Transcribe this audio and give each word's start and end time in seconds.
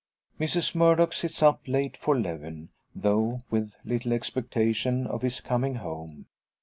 Mrs 0.39 0.73
Murdock 0.73 1.13
sits 1.13 1.43
up 1.43 1.61
late 1.67 1.95
for 1.95 2.17
Lewin 2.17 2.69
though 2.95 3.41
with 3.51 3.73
little 3.85 4.13
expectation 4.13 5.05
of 5.05 5.21
his 5.21 5.39
coming 5.39 5.75
home. 5.75 6.25